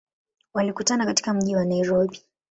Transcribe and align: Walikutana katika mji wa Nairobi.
Walikutana 0.53 1.05
katika 1.05 1.33
mji 1.33 1.55
wa 1.55 1.65
Nairobi. 1.65 2.21